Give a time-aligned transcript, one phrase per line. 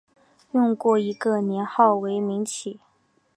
[0.53, 2.79] 用过一个年号为明启。